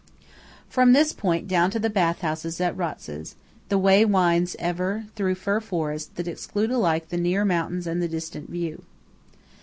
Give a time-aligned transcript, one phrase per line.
[0.67, 3.35] From this point down to the Bath House at Ratzes,
[3.69, 8.07] the way winds ever through fir forests that exclude alike the near mountains and the
[8.07, 8.83] distant view.